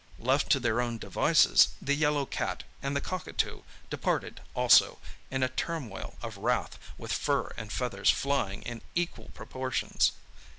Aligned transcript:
Left 0.17 0.49
to 0.49 0.59
their 0.59 0.81
own 0.81 0.97
devices, 0.97 1.67
the 1.79 1.93
yellow 1.93 2.25
cat 2.25 2.63
and 2.81 2.95
the 2.95 3.01
cockatoo 3.01 3.61
departed 3.91 4.41
also, 4.55 4.97
in 5.29 5.43
a 5.43 5.47
turmoil 5.49 6.15
of 6.23 6.37
wrath, 6.37 6.79
with 6.97 7.13
fur 7.13 7.53
and 7.55 7.71
feathers 7.71 8.09
flying 8.09 8.63
in 8.63 8.81
equal 8.95 9.29
proportions. 9.35 10.13